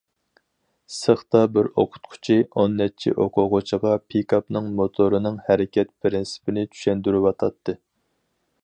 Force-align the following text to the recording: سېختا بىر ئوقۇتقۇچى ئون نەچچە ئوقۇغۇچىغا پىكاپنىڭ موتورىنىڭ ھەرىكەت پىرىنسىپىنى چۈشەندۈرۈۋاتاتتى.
سېختا 0.99 1.41
بىر 1.57 1.69
ئوقۇتقۇچى 1.83 2.37
ئون 2.61 2.73
نەچچە 2.79 3.13
ئوقۇغۇچىغا 3.25 3.93
پىكاپنىڭ 4.13 4.73
موتورىنىڭ 4.81 5.41
ھەرىكەت 5.51 5.95
پىرىنسىپىنى 6.01 6.67
چۈشەندۈرۈۋاتاتتى. 6.75 7.81